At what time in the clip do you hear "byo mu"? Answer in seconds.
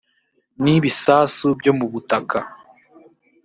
1.59-1.85